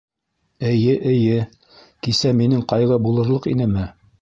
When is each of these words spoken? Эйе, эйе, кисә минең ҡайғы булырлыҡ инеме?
Эйе, 0.69 0.95
эйе, 1.11 1.35
кисә 2.09 2.35
минең 2.41 2.67
ҡайғы 2.73 3.01
булырлыҡ 3.07 3.51
инеме? 3.53 3.87